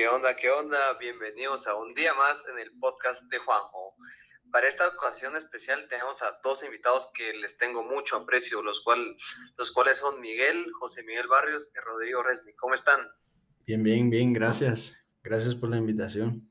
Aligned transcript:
¿Qué 0.00 0.08
onda? 0.08 0.34
¿Qué 0.34 0.48
onda? 0.48 0.96
Bienvenidos 0.98 1.66
a 1.66 1.74
un 1.74 1.92
día 1.92 2.14
más 2.14 2.48
en 2.48 2.58
el 2.58 2.70
podcast 2.80 3.22
de 3.24 3.36
Juanjo. 3.36 3.94
Para 4.50 4.66
esta 4.66 4.88
ocasión 4.88 5.36
especial 5.36 5.86
tenemos 5.90 6.22
a 6.22 6.40
dos 6.42 6.64
invitados 6.64 7.10
que 7.12 7.34
les 7.34 7.58
tengo 7.58 7.84
mucho 7.84 8.16
aprecio, 8.16 8.62
los, 8.62 8.80
cual, 8.82 9.14
los 9.58 9.70
cuales 9.74 9.98
son 9.98 10.18
Miguel, 10.22 10.72
José 10.78 11.02
Miguel 11.02 11.28
Barrios 11.28 11.70
y 11.76 11.80
Rodrigo 11.80 12.22
Resni. 12.22 12.54
¿Cómo 12.54 12.72
están? 12.72 12.98
Bien, 13.66 13.82
bien, 13.82 14.08
bien, 14.08 14.32
gracias. 14.32 14.98
Gracias 15.22 15.54
por 15.54 15.68
la 15.68 15.76
invitación. 15.76 16.50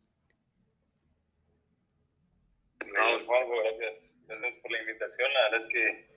No, 2.86 3.20
Juanjo, 3.26 3.54
gracias. 3.64 4.14
Gracias 4.28 4.58
por 4.62 4.72
la 4.74 4.80
invitación. 4.80 5.34
La 5.34 5.42
verdad 5.50 5.62
es 5.62 5.74
que 5.74 6.08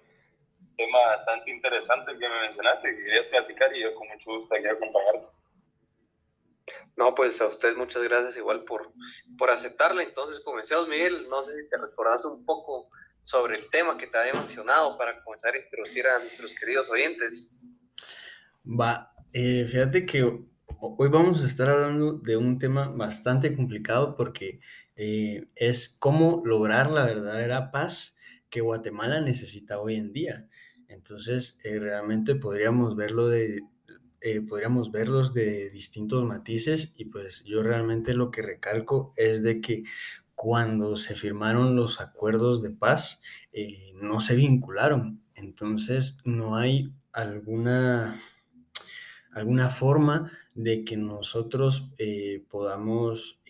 tema 0.76 0.98
bastante 1.16 1.50
interesante 1.50 2.12
que 2.12 2.28
me 2.28 2.40
mencionaste, 2.42 2.94
que 2.94 3.04
querías 3.04 3.26
platicar 3.28 3.74
y 3.74 3.84
yo 3.84 3.94
con 3.94 4.06
mucho 4.08 4.32
gusto 4.32 4.54
aquí 4.54 4.66
acompañarte. 4.66 5.41
No, 6.96 7.14
pues 7.14 7.40
a 7.40 7.48
usted 7.48 7.76
muchas 7.76 8.02
gracias 8.02 8.36
igual 8.36 8.64
por, 8.64 8.92
por 9.38 9.50
aceptarla. 9.50 10.02
Entonces, 10.02 10.40
comencemos, 10.40 10.88
Miguel. 10.88 11.26
No 11.28 11.42
sé 11.42 11.54
si 11.54 11.68
te 11.68 11.76
recordás 11.76 12.24
un 12.24 12.44
poco 12.44 12.88
sobre 13.22 13.58
el 13.58 13.70
tema 13.70 13.96
que 13.96 14.06
te 14.06 14.18
había 14.18 14.34
mencionado 14.34 14.96
para 14.98 15.22
comenzar 15.22 15.54
a 15.54 15.58
introducir 15.58 16.06
a 16.06 16.18
nuestros 16.18 16.54
queridos 16.54 16.90
oyentes. 16.90 17.56
Va, 18.64 19.14
eh, 19.32 19.64
fíjate 19.64 20.06
que 20.06 20.22
hoy 20.24 21.08
vamos 21.08 21.42
a 21.42 21.46
estar 21.46 21.68
hablando 21.68 22.14
de 22.14 22.36
un 22.36 22.58
tema 22.58 22.88
bastante 22.88 23.54
complicado 23.54 24.16
porque 24.16 24.60
eh, 24.96 25.48
es 25.54 25.88
cómo 25.88 26.42
lograr 26.44 26.90
la 26.90 27.04
verdadera 27.04 27.70
paz 27.70 28.16
que 28.50 28.60
Guatemala 28.60 29.20
necesita 29.20 29.80
hoy 29.80 29.96
en 29.96 30.12
día. 30.12 30.48
Entonces, 30.88 31.58
eh, 31.64 31.78
realmente 31.78 32.34
podríamos 32.34 32.96
verlo 32.96 33.28
de, 33.28 33.62
eh, 34.24 34.40
podríamos 34.40 34.92
verlos 34.92 35.34
de 35.34 35.68
distintos 35.70 36.24
matices 36.24 36.94
y 36.96 37.06
pues 37.06 37.42
yo 37.44 37.64
realmente 37.64 38.14
lo 38.14 38.30
que 38.30 38.40
recalco 38.40 39.12
es 39.16 39.42
de 39.42 39.60
que 39.60 39.82
cuando 40.36 40.94
se 40.94 41.16
firmaron 41.16 41.74
los 41.74 42.00
acuerdos 42.00 42.62
de 42.62 42.70
paz 42.70 43.20
eh, 43.52 43.92
no 43.96 44.20
se 44.20 44.36
vincularon, 44.36 45.20
entonces 45.34 46.20
no 46.24 46.54
hay 46.54 46.92
alguna, 47.12 48.16
alguna 49.32 49.70
forma 49.70 50.30
de 50.54 50.84
que 50.84 50.96
nosotros 50.96 51.90
eh, 51.98 52.44
podamos 52.48 53.40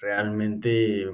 realmente 0.00 1.06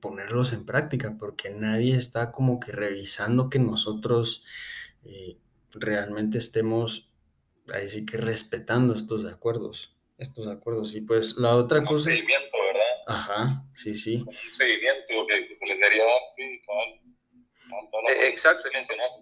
ponerlos 0.00 0.52
en 0.52 0.64
práctica, 0.64 1.16
porque 1.18 1.50
nadie 1.50 1.96
está 1.96 2.32
como 2.32 2.58
que 2.58 2.72
revisando 2.72 3.48
que 3.48 3.60
nosotros 3.60 4.42
realmente 5.72 6.38
estemos 6.38 7.07
ahí 7.74 7.88
sí 7.88 8.06
que 8.06 8.16
respetando 8.16 8.94
estos 8.94 9.24
acuerdos, 9.24 9.96
estos 10.18 10.46
acuerdos. 10.48 10.94
Y 10.94 11.00
pues 11.00 11.36
la 11.36 11.56
otra 11.56 11.78
Como 11.78 11.92
cosa... 11.92 12.10
Un 12.10 12.16
seguimiento, 12.16 12.56
¿verdad? 12.58 12.94
Ajá, 13.06 13.64
sí, 13.74 13.94
sí. 13.94 14.24
Un 14.26 14.54
seguimiento 14.54 15.26
que, 15.26 15.54
se 15.54 15.66
les 15.66 15.80
daría, 15.80 16.04
sí, 16.36 16.60
cabal. 16.66 17.00
Eh, 18.10 18.28
exacto. 18.28 18.68
Mencionas, 18.72 19.20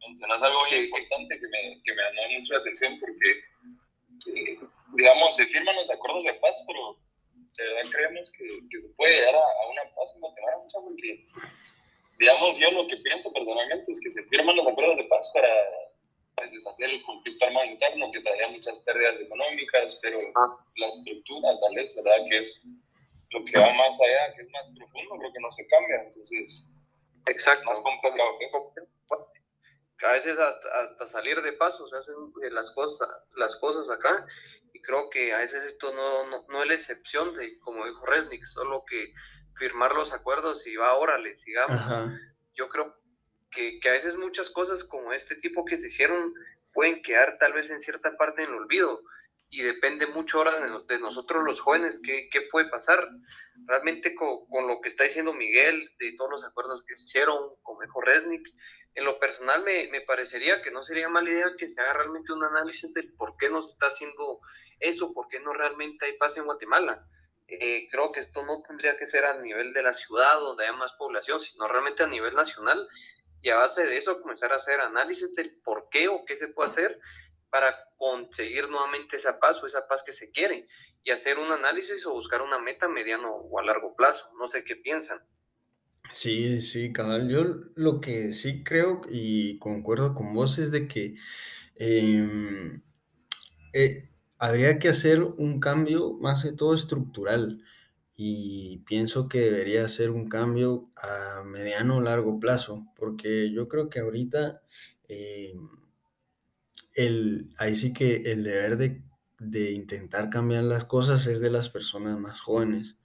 mencionas 0.00 0.42
algo 0.42 0.58
muy 0.68 0.78
importante 0.78 1.38
que 1.38 1.48
me, 1.48 1.80
que 1.82 1.94
me 1.94 2.02
llamó 2.02 2.38
mucho 2.38 2.52
la 2.54 2.60
atención 2.60 2.98
porque, 3.00 4.40
eh, 4.40 4.58
digamos, 4.96 5.36
se 5.36 5.46
firman 5.46 5.76
los 5.76 5.90
acuerdos 5.90 6.24
de 6.24 6.34
paz, 6.34 6.62
pero 6.66 6.98
de 7.56 7.64
verdad 7.64 7.90
creemos 7.90 8.32
que, 8.32 8.44
que 8.70 8.80
se 8.80 8.88
puede 8.96 9.14
llegar 9.14 9.34
a, 9.34 9.38
a, 9.38 9.70
una 9.70 9.82
paz 9.94 10.12
en 10.14 10.20
Guatemala, 10.20 10.56
porque, 10.72 11.26
digamos, 12.18 12.58
yo 12.58 12.70
lo 12.70 12.86
que 12.88 12.96
pienso 12.98 13.32
personalmente 13.32 13.92
es 13.92 14.00
que 14.00 14.10
se 14.10 14.22
firman 14.24 14.56
los 14.56 14.66
acuerdos 14.66 14.96
de 14.96 15.04
paz 15.04 15.30
para 15.32 15.48
deshacer 16.50 16.90
el 16.90 17.02
conflicto 17.02 17.44
armado 17.44 17.66
interno 17.66 18.10
que 18.12 18.20
traería 18.20 18.48
muchas 18.48 18.78
pérdidas 18.80 19.20
económicas, 19.20 19.98
pero 20.02 20.18
la 20.76 20.88
estructura 20.88 21.48
tal 21.60 21.74
vez, 21.74 21.94
¿verdad? 21.96 22.24
Que 22.28 22.38
es 22.38 22.66
lo 23.30 23.44
que 23.44 23.58
va 23.58 23.72
más 23.74 23.98
allá, 24.00 24.34
que 24.34 24.42
es 24.42 24.50
más 24.50 24.70
profundo, 24.76 25.18
creo 25.18 25.32
que 25.32 25.40
no 25.40 25.50
se 25.50 25.66
cambia, 25.66 26.02
entonces... 26.06 26.66
Exacto. 27.26 27.64
Más 27.70 27.80
complicado 27.80 28.38
que 28.38 28.44
eso. 28.44 28.72
A 30.02 30.12
veces 30.12 30.38
hasta, 30.38 30.80
hasta 30.80 31.06
salir 31.06 31.40
de 31.40 31.54
paso 31.54 31.88
se 31.88 31.96
hacen 31.96 32.14
eh, 32.42 32.50
las 32.50 32.70
cosas, 32.72 33.08
las 33.36 33.56
cosas 33.56 33.88
acá 33.88 34.26
y 34.74 34.82
creo 34.82 35.08
que 35.08 35.32
a 35.32 35.38
veces 35.38 35.64
esto 35.64 35.94
no, 35.94 36.26
no, 36.26 36.44
no 36.48 36.62
es 36.62 36.68
la 36.68 36.74
excepción 36.74 37.34
de, 37.36 37.58
como 37.60 37.86
dijo 37.86 38.04
Resnick, 38.04 38.44
solo 38.44 38.84
que 38.84 39.14
firmar 39.56 39.94
los 39.94 40.12
acuerdos 40.12 40.66
y 40.66 40.76
va, 40.76 40.98
órale, 40.98 41.36
sigamos. 41.38 41.76
Ajá. 41.76 42.12
Yo 42.54 42.68
creo 42.68 42.96
que, 43.54 43.80
que, 43.80 43.88
a 43.88 43.92
veces 43.92 44.16
muchas 44.16 44.50
cosas 44.50 44.84
como 44.84 45.12
este 45.12 45.36
tipo 45.36 45.64
que 45.64 45.78
se 45.78 45.88
hicieron 45.88 46.34
pueden 46.72 47.02
quedar 47.02 47.38
tal 47.38 47.52
vez 47.52 47.70
en 47.70 47.80
cierta 47.80 48.16
parte 48.16 48.42
en 48.42 48.50
el 48.50 48.56
olvido 48.56 49.00
y 49.54 49.62
depende 49.62 50.06
mucho 50.08 50.38
ahora 50.38 50.82
de, 50.88 50.98
nosotros 50.98 51.44
los 51.44 51.60
jóvenes 51.60 52.00
qué, 52.04 52.28
qué 52.32 52.42
puede 52.50 52.68
pasar. 52.68 53.08
Realmente 53.66 54.16
con, 54.16 54.46
con, 54.48 54.66
lo 54.66 54.80
que 54.80 54.88
está 54.88 55.04
diciendo 55.04 55.32
Miguel, 55.32 55.88
de 56.00 56.12
todos 56.16 56.28
los 56.28 56.44
acuerdos 56.44 56.84
que 56.84 56.96
se 56.96 57.04
hicieron, 57.04 57.54
con 57.62 57.78
Mejo 57.78 58.00
Resnick, 58.00 58.44
en 58.96 59.04
lo 59.04 59.18
personal 59.20 59.62
me, 59.62 59.88
me, 59.92 60.00
parecería 60.00 60.60
que 60.60 60.72
no 60.72 60.82
sería 60.82 61.08
mala 61.08 61.30
idea 61.30 61.52
que 61.56 61.68
se 61.68 61.80
haga 61.80 61.92
realmente 61.94 62.32
un 62.32 62.42
análisis 62.42 62.92
del 62.94 63.12
por 63.14 63.36
qué 63.36 63.48
no 63.48 63.62
se 63.62 63.72
está 63.72 63.86
haciendo 63.86 64.40
eso, 64.80 65.12
por 65.12 65.28
qué 65.28 65.38
no 65.40 65.52
realmente 65.52 66.06
hay 66.06 66.16
paz 66.16 66.36
en 66.36 66.44
Guatemala. 66.44 67.06
Eh, 67.46 67.88
creo 67.90 68.10
que 68.10 68.20
esto 68.20 68.44
no 68.44 68.62
tendría 68.66 68.96
que 68.96 69.06
ser 69.06 69.24
a 69.24 69.40
nivel 69.40 69.72
de 69.72 69.82
la 69.82 69.92
ciudad 69.92 70.40
donde 70.40 70.64
haya 70.64 70.76
más 70.76 70.92
población, 70.94 71.40
sino 71.40 71.68
realmente 71.68 72.02
a 72.02 72.08
nivel 72.08 72.34
nacional 72.34 72.88
y 73.44 73.50
a 73.50 73.56
base 73.56 73.84
de 73.84 73.98
eso 73.98 74.22
comenzar 74.22 74.52
a 74.52 74.56
hacer 74.56 74.80
análisis 74.80 75.34
del 75.34 75.54
por 75.62 75.88
qué 75.90 76.08
o 76.08 76.24
qué 76.24 76.38
se 76.38 76.48
puede 76.48 76.70
hacer 76.70 76.98
para 77.50 77.76
conseguir 77.98 78.70
nuevamente 78.70 79.18
esa 79.18 79.38
paz 79.38 79.62
o 79.62 79.66
esa 79.66 79.86
paz 79.86 80.02
que 80.04 80.14
se 80.14 80.32
quiere 80.32 80.66
y 81.02 81.10
hacer 81.10 81.38
un 81.38 81.52
análisis 81.52 82.06
o 82.06 82.14
buscar 82.14 82.40
una 82.40 82.58
meta 82.58 82.88
mediano 82.88 83.30
o 83.30 83.60
a 83.60 83.62
largo 83.62 83.94
plazo. 83.94 84.32
No 84.38 84.48
sé 84.48 84.64
qué 84.64 84.76
piensan. 84.76 85.18
Sí, 86.10 86.62
sí, 86.62 86.90
cabal. 86.90 87.28
Yo 87.28 87.44
lo 87.74 88.00
que 88.00 88.32
sí 88.32 88.64
creo 88.64 89.02
y 89.10 89.58
concuerdo 89.58 90.14
con 90.14 90.32
vos 90.32 90.58
es 90.58 90.70
de 90.70 90.88
que 90.88 91.14
eh, 91.76 92.80
eh, 93.74 94.08
habría 94.38 94.78
que 94.78 94.88
hacer 94.88 95.20
un 95.22 95.60
cambio 95.60 96.14
más 96.14 96.44
de 96.44 96.54
todo 96.54 96.74
estructural 96.74 97.62
y 98.16 98.78
pienso 98.86 99.28
que 99.28 99.40
debería 99.40 99.88
ser 99.88 100.10
un 100.10 100.28
cambio 100.28 100.90
a 100.96 101.42
mediano 101.44 101.96
o 101.96 102.00
largo 102.00 102.38
plazo, 102.38 102.86
porque 102.96 103.50
yo 103.52 103.68
creo 103.68 103.88
que 103.90 104.00
ahorita 104.00 104.62
eh, 105.08 105.54
el, 106.94 107.50
ahí 107.58 107.74
sí 107.74 107.92
que 107.92 108.16
el 108.32 108.44
deber 108.44 108.76
de, 108.76 109.02
de, 109.38 109.72
intentar 109.72 110.30
cambiar 110.30 110.64
las 110.64 110.84
cosas 110.84 111.26
es 111.26 111.40
de 111.40 111.50
las 111.50 111.70
personas 111.70 112.18
más 112.18 112.40
jóvenes. 112.40 112.98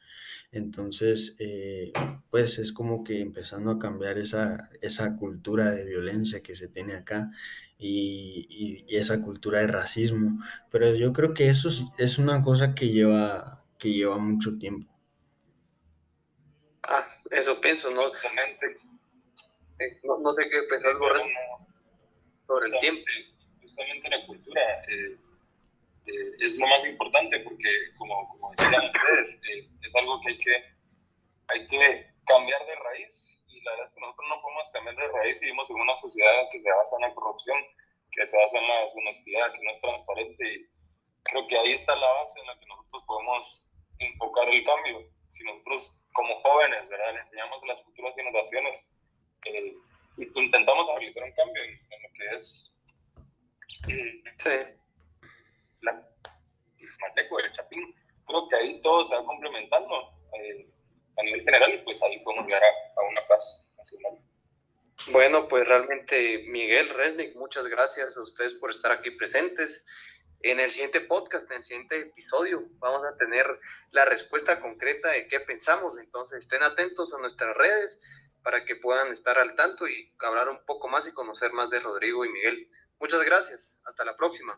Entonces, 0.51 1.35
eh, 1.39 1.91
pues 2.31 2.59
es 2.59 2.71
como 2.73 3.03
que 3.03 3.21
empezando 3.21 3.71
a 3.71 3.79
cambiar 3.79 4.17
esa, 4.17 4.69
esa 4.81 5.15
cultura 5.17 5.71
de 5.71 5.85
violencia 5.85 6.41
que 6.41 6.55
se 6.55 6.67
tiene 6.67 6.95
acá 6.95 7.31
y, 7.77 8.85
y, 8.89 8.95
esa 8.95 9.21
cultura 9.21 9.59
de 9.59 9.67
racismo. 9.67 10.39
Pero 10.71 10.95
yo 10.95 11.13
creo 11.13 11.33
que 11.33 11.49
eso 11.49 11.69
es 11.97 12.19
una 12.19 12.41
cosa 12.43 12.75
que 12.75 12.89
lleva, 12.89 13.63
que 13.77 13.93
lleva 13.93 14.17
mucho 14.17 14.57
tiempo. 14.57 14.98
Eso 17.31 17.61
pienso, 17.61 17.91
¿no? 17.91 18.07
Eh, 18.07 19.99
no, 20.03 20.17
no, 20.17 20.33
sé 20.33 20.49
qué 20.49 20.61
pensar 20.63 20.93
sobre, 20.97 21.19
sobre 22.47 22.67
el 22.67 22.79
tiempo. 22.79 23.03
Justamente 23.61 24.09
la 24.09 24.25
cultura 24.25 24.61
eh, 24.89 25.17
eh, 26.05 26.31
es 26.39 26.57
lo 26.57 26.67
más 26.67 26.85
importante 26.85 27.39
porque, 27.41 27.69
como, 27.97 28.27
como 28.29 28.51
decían 28.51 28.85
ustedes, 28.85 29.41
eh, 29.49 29.69
es 29.81 29.95
algo 29.95 30.19
que 30.21 30.29
hay, 30.29 30.37
que 30.37 30.63
hay 31.47 31.67
que 31.67 32.07
cambiar 32.25 32.65
de 32.65 32.75
raíz 32.75 33.43
y 33.47 33.61
la 33.61 33.71
verdad 33.71 33.85
es 33.85 33.93
que 33.93 34.01
nosotros 34.01 34.27
no 34.29 34.41
podemos 34.41 34.71
cambiar 34.71 34.95
de 34.95 35.07
raíz 35.07 35.37
y 35.37 35.45
vivimos 35.45 35.69
en 35.69 35.81
una 35.81 35.95
sociedad 35.97 36.49
que 36.51 36.61
se 36.61 36.71
basa 36.71 36.95
en 36.95 37.01
la 37.01 37.15
corrupción, 37.15 37.57
que 38.11 38.27
se 38.27 38.37
basa 38.37 38.57
en 38.57 38.67
la 38.67 38.81
deshonestidad, 38.81 39.53
que 39.53 39.63
no 39.63 39.71
es 39.71 39.81
transparente 39.81 40.53
y 40.53 40.67
creo 41.23 41.47
que 41.47 41.57
ahí 41.57 41.73
está 41.73 41.95
la 41.95 42.11
base 42.11 42.39
en 42.39 42.47
la 42.47 42.59
que 42.59 42.65
nosotros 42.65 43.03
podemos 43.05 43.65
enfocar 43.99 44.49
el 44.49 44.63
cambio. 44.65 45.07
Si 45.29 45.43
nosotros 45.43 45.98
como 46.19 46.41
jóvenes, 46.41 46.89
¿verdad? 46.89 47.13
Le 47.13 47.21
enseñamos 47.21 47.63
a 47.63 47.67
las 47.67 47.81
futuras 47.81 48.13
generaciones 48.13 48.85
eh, 49.45 49.73
intentamos 50.17 50.85
realizar 50.89 51.23
un 51.23 51.31
cambio 51.31 51.63
en, 51.63 51.69
en 51.69 52.03
lo 52.03 52.09
que 52.11 52.35
es 52.35 52.75
eh, 53.87 54.23
sí. 54.35 55.29
la 55.81 55.93
Mateco, 56.99 57.39
el 57.39 57.53
Chapín. 57.53 57.95
Creo 58.27 58.49
que 58.49 58.55
ahí 58.57 58.81
todo 58.81 59.01
se 59.05 59.15
va 59.15 59.23
complementando 59.23 60.11
eh, 60.33 60.67
a 61.17 61.23
nivel 61.23 61.41
general 61.45 61.73
y 61.73 61.77
pues 61.83 62.03
ahí 62.03 62.19
podemos 62.19 62.47
llegar 62.47 62.63
a, 62.63 62.99
a 62.99 63.03
una 63.07 63.25
paz 63.29 63.65
nacional. 63.77 64.19
Bueno, 65.11 65.47
pues 65.47 65.65
realmente 65.65 66.43
Miguel 66.47 66.89
Resnick, 66.89 67.33
muchas 67.37 67.65
gracias 67.67 68.17
a 68.17 68.21
ustedes 68.21 68.55
por 68.55 68.71
estar 68.71 68.91
aquí 68.91 69.11
presentes. 69.11 69.87
En 70.41 70.59
el 70.59 70.71
siguiente 70.71 71.01
podcast, 71.01 71.51
en 71.51 71.57
el 71.57 71.63
siguiente 71.63 71.99
episodio, 71.99 72.63
vamos 72.79 73.05
a 73.05 73.17
tener 73.17 73.45
la 73.91 74.05
respuesta 74.05 74.61
concreta 74.61 75.09
de 75.09 75.27
qué 75.27 75.41
pensamos. 75.41 75.97
Entonces, 75.97 76.39
estén 76.39 76.63
atentos 76.63 77.13
a 77.13 77.19
nuestras 77.19 77.57
redes 77.57 78.01
para 78.41 78.63
que 78.63 78.77
puedan 78.77 79.11
estar 79.11 79.37
al 79.37 79.55
tanto 79.55 79.87
y 79.87 80.13
hablar 80.19 80.47
un 80.47 80.63
poco 80.65 80.87
más 80.87 81.05
y 81.07 81.11
conocer 81.11 81.51
más 81.51 81.69
de 81.69 81.81
Rodrigo 81.81 82.23
y 82.23 82.29
Miguel. 82.29 82.69
Muchas 82.99 83.21
gracias. 83.23 83.79
Hasta 83.83 84.05
la 84.05 84.15
próxima. 84.15 84.57